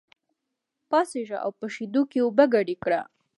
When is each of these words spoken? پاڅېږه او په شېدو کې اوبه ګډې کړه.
پاڅېږه 0.89 1.37
او 1.45 1.51
په 1.59 1.65
شېدو 1.73 2.01
کې 2.11 2.19
اوبه 2.25 2.45
ګډې 2.53 2.75
کړه. 2.83 3.01